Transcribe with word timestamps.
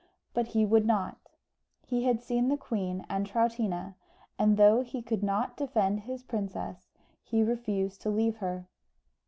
But 0.33 0.47
he 0.47 0.65
would 0.65 0.87
not. 0.87 1.19
He 1.85 2.05
had 2.05 2.23
seen 2.23 2.47
the 2.47 2.57
queen 2.57 3.05
and 3.07 3.23
Troutina, 3.23 3.93
and 4.39 4.57
though 4.57 4.81
he 4.81 4.99
could 5.03 5.21
not 5.21 5.55
defend 5.55 5.99
his 5.99 6.23
princess, 6.23 6.89
he 7.23 7.43
refused 7.43 8.01
to 8.01 8.09
leave 8.09 8.37
her. 8.37 8.65